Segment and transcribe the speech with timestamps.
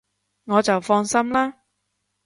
[0.45, 1.53] 我就放心喇